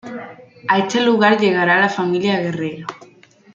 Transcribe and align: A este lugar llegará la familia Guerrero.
A 0.67 0.79
este 0.79 1.03
lugar 1.05 1.37
llegará 1.39 1.79
la 1.79 1.87
familia 1.87 2.39
Guerrero. 2.39 2.87